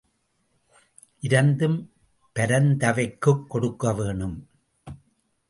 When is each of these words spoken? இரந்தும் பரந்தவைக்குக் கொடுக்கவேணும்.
இரந்தும் 1.19 1.91
பரந்தவைக்குக் 2.33 3.55
கொடுக்கவேணும். 3.55 4.37